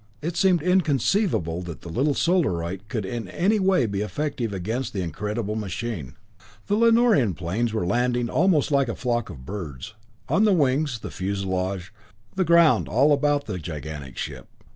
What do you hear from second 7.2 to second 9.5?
planes were landing almost like a flock of